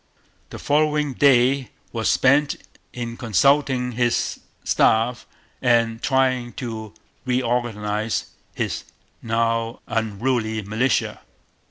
[0.49, 2.55] The following day was spent
[2.91, 5.27] in consulting his staff
[5.61, 8.25] and trying to reorganize
[8.55, 8.83] his
[9.21, 11.21] now unruly militia.